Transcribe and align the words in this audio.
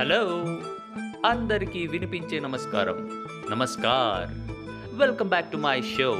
Hello. 0.00 0.44
అందరికీ 1.26 1.86
వినిపించే 1.86 2.40
నమస్కారం. 2.40 3.10
Namaskar. 3.50 4.30
Welcome 4.98 5.28
back 5.28 5.52
to 5.52 5.56
my 5.56 5.82
show. 5.82 6.16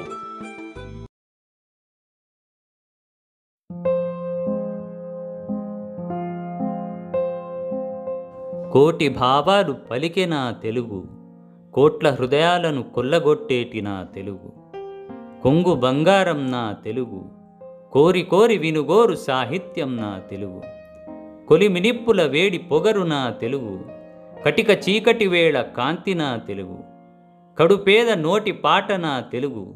కోటి 8.72 9.08
భావాలు 9.08 9.72
పలికిన 9.72 10.56
తెలుగు. 10.62 11.04
కోట్ల 11.74 12.10
హృదయాలను 12.10 12.82
కొల్లగొట్టేటి 12.82 13.80
నా 13.80 14.02
తెలుగు. 14.14 14.52
కొంగు 15.42 15.74
బంగారం 15.74 16.50
నా 16.50 16.72
తెలుగు. 16.72 17.30
కోరి 17.92 18.22
కోరి 18.22 18.58
వినుగోరు 18.58 19.14
సాహిత్యం 19.14 19.96
నా 19.96 20.18
తెలుగు. 20.18 20.77
కొలిమినిప్పుల 21.48 22.22
వేడి 22.22 22.58
పొగరున 22.58 23.34
తెలుగు? 23.40 23.84
కటిక 24.44 24.70
చీకటి 24.70 25.26
వేళ 25.26 25.60
కాంతి 25.60 26.18
తెలుగు? 26.46 26.78
కడుపేద 27.58 28.10
నోటి 28.10 28.52
పాట 28.52 28.88
తెలుగు? 29.32 29.74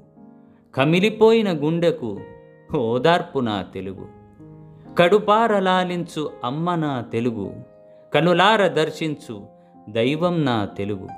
కమిలిపోయిన 0.74 1.52
గుండెకు 1.52 2.20
ఓదార్పున 2.76 3.64
తెలుగు? 3.74 4.08
కడుపారలాలించు 4.98 6.30
అమ్మ 6.44 6.74
నా 6.74 7.00
తెలుగు? 7.00 7.52
కనులార 8.14 8.66
దర్శించు 8.66 9.46
దైవం 9.88 10.44
నా 10.44 10.64
తెలుగు? 10.64 11.08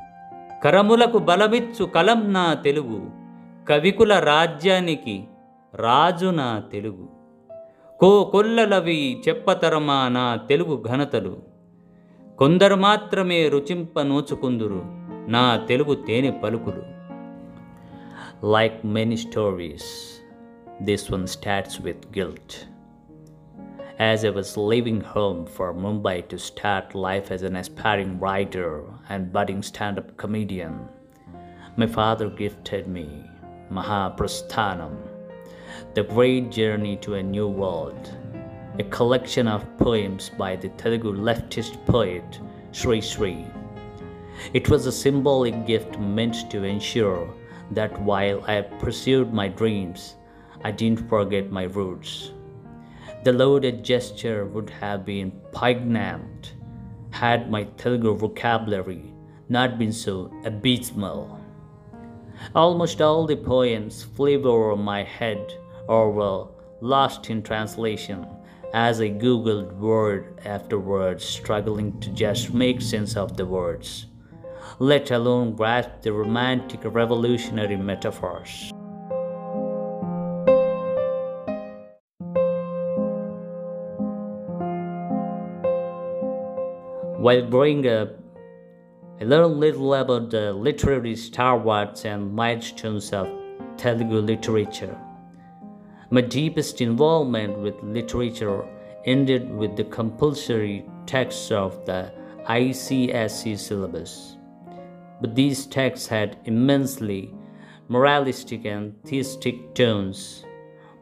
కరములకు 0.65 1.19
బలమిచ్చు 1.19 1.85
కలం 1.85 2.33
నా 2.33 2.55
తెలుగు? 2.55 3.11
కవికుల 3.69 4.19
రాజ్యానికి 4.19 5.25
రాజు 5.75 6.27
నా 6.27 6.63
తెలుగు? 6.73 7.24
కో 8.01 8.25
కొల్లలవి 8.25 9.23
చెప్పతరమా 9.29 10.09
నా 10.09 10.37
తెలుగు 10.37 10.85
ఘనతలు? 10.89 11.43
కొందరు 12.39 12.75
మాత్రమే 12.75 13.49
రుచింప 13.49 14.01
నోచుకుందురు 14.01 14.83
నా 15.31 15.57
తెలుగు 15.69 15.95
తేనె 15.95 16.31
పలుకులు. 16.31 16.83
Like 18.53 18.87
many 18.87 19.17
stories 19.17 20.21
this 20.83 21.13
one 21.13 21.27
starts 21.27 21.83
with 21.83 22.19
guilt 22.19 22.71
as 24.03 24.25
a 24.25 24.29
was 24.29 24.59
leaving 24.59 25.03
home 25.17 25.47
for 25.47 25.73
Mumbai 25.73 26.21
to 26.21 26.37
start 26.37 26.97
life 26.97 27.33
as 27.33 27.45
an 27.45 27.57
aspiring 27.57 28.21
writer 28.21 28.83
and 29.13 29.33
budding 29.33 29.63
standup 29.63 30.21
comedian 30.21 30.79
my 31.81 31.87
father 31.87 32.43
gifted 32.43 32.89
me 32.89 33.07
Mahaprasthanam 33.73 35.14
The 35.95 36.03
Great 36.03 36.51
Journey 36.51 36.97
to 36.99 37.15
a 37.15 37.23
New 37.23 37.49
World, 37.49 38.11
a 38.79 38.85
collection 38.85 39.47
of 39.49 39.67
poems 39.79 40.31
by 40.31 40.57
the 40.57 40.69
Telugu 40.71 41.13
leftist 41.13 41.85
poet 41.87 42.41
Sri 42.73 43.01
Sri. 43.01 43.47
It 44.53 44.69
was 44.69 44.87
a 44.87 44.93
symbolic 44.93 45.67
gift 45.67 45.99
meant 45.99 46.51
to 46.51 46.65
ensure 46.65 47.33
that 47.71 48.01
while 48.03 48.43
I 48.45 48.63
pursued 48.63 49.33
my 49.33 49.49
dreams, 49.49 50.17
I 50.65 50.71
didn't 50.71 51.09
forget 51.09 51.51
my 51.51 51.65
roots. 51.65 52.33
The 53.25 53.33
loaded 53.33 53.85
gesture 53.85 54.47
would 54.47 54.71
have 54.71 55.05
been 55.05 55.31
poignant 55.53 56.55
had 57.11 57.51
my 57.51 57.63
Telugu 57.79 58.15
vocabulary 58.15 59.15
not 59.49 59.79
been 59.79 59.93
so 59.93 60.31
abysmal. 60.45 61.39
Almost 62.55 63.01
all 63.01 63.27
the 63.27 63.37
poems 63.37 64.03
flew 64.03 64.43
over 64.45 64.77
my 64.77 65.05
head 65.05 65.57
or 65.89 66.11
were 66.11 66.47
lost 66.81 67.31
in 67.31 67.43
translation 67.43 68.27
as 68.75 69.01
I 69.01 69.09
googled 69.09 69.79
word 69.79 70.41
after 70.45 70.81
word, 70.81 71.23
struggling 71.23 72.01
to 72.01 72.11
just 72.11 72.53
make 72.53 72.83
sense 72.83 73.17
of 73.17 73.37
the 73.37 73.47
words, 73.47 74.07
let 74.81 75.13
alone 75.13 75.55
grasp 75.55 76.03
the 76.03 76.13
romantic 76.13 76.81
revolutionary 76.83 77.77
metaphors. 77.77 78.73
While 87.25 87.47
growing 87.47 87.87
up, 87.87 88.09
I 89.21 89.25
learned 89.25 89.61
little 89.61 89.95
about 89.95 90.31
the 90.31 90.53
literary 90.53 91.15
stalwarts 91.15 92.05
and 92.05 92.35
milestones 92.35 93.13
of 93.13 93.29
Telugu 93.77 94.21
literature. 94.21 94.99
My 96.15 96.21
deepest 96.21 96.81
involvement 96.81 97.59
with 97.59 97.83
literature 97.83 98.65
ended 99.05 99.53
with 99.53 99.77
the 99.77 99.83
compulsory 99.83 100.87
texts 101.07 101.51
of 101.51 101.85
the 101.87 102.13
ICSE 102.47 103.59
syllabus. 103.59 104.37
But 105.21 105.35
these 105.35 105.67
texts 105.67 106.07
had 106.07 106.39
immensely 106.45 107.35
moralistic 107.89 108.65
and 108.65 108.95
theistic 109.03 109.75
tones. 109.75 110.45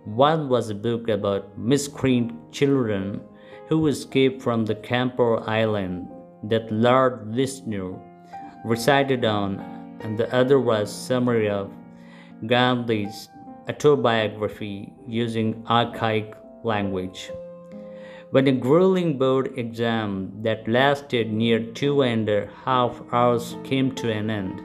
One 0.06 0.48
was 0.48 0.70
a 0.70 0.74
book 0.74 1.10
about 1.10 1.58
miscreant 1.58 2.50
children 2.50 3.20
who 3.68 3.88
escaped 3.88 4.40
from 4.40 4.64
the 4.64 4.76
Camper 4.76 5.46
Island 5.46 6.08
that 6.44 6.72
Lord 6.72 7.26
Vishnu 7.26 8.00
resided 8.64 9.26
on, 9.26 9.60
and 10.00 10.16
the 10.16 10.34
other 10.34 10.58
was 10.58 10.90
summary 10.90 11.50
of 11.50 11.70
Gandhi's 12.46 13.28
autobiography 13.68 14.92
using 15.06 15.64
archaic 15.68 16.34
language. 16.64 17.30
When 18.30 18.48
a 18.48 18.52
grueling 18.52 19.18
board 19.18 19.58
exam 19.58 20.32
that 20.42 20.66
lasted 20.66 21.32
near 21.32 21.60
two 21.60 22.02
and 22.02 22.28
a 22.28 22.48
half 22.64 23.00
hours 23.12 23.56
came 23.62 23.94
to 23.96 24.10
an 24.10 24.30
end, 24.30 24.62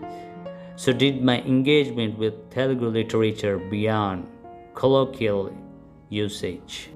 so 0.78 0.94
did 0.94 1.22
my 1.22 1.42
engagement 1.42 2.18
with 2.18 2.50
Telugu 2.50 2.88
literature 2.88 3.58
beyond 3.58 4.28
colloquial 4.74 5.52
usage. 6.10 6.90